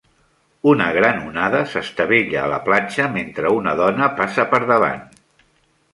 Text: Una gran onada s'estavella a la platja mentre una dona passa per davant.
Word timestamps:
Una 0.69 0.87
gran 0.95 1.19
onada 1.31 1.59
s'estavella 1.73 2.41
a 2.43 2.47
la 2.53 2.59
platja 2.71 3.07
mentre 3.19 3.55
una 3.59 3.77
dona 3.83 4.09
passa 4.23 4.51
per 4.55 4.63
davant. 4.73 5.09